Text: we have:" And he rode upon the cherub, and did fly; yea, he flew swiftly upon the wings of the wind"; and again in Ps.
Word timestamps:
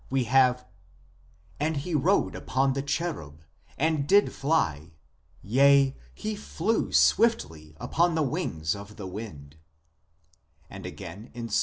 we 0.09 0.23
have:" 0.23 0.65
And 1.59 1.77
he 1.77 1.93
rode 1.93 2.33
upon 2.33 2.73
the 2.73 2.81
cherub, 2.81 3.43
and 3.77 4.07
did 4.07 4.33
fly; 4.33 4.93
yea, 5.43 5.95
he 6.15 6.35
flew 6.35 6.91
swiftly 6.91 7.75
upon 7.79 8.15
the 8.15 8.23
wings 8.23 8.75
of 8.75 8.95
the 8.95 9.05
wind"; 9.05 9.57
and 10.71 10.87
again 10.87 11.29
in 11.35 11.49
Ps. 11.49 11.59